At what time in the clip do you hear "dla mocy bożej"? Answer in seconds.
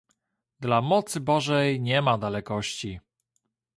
0.59-1.81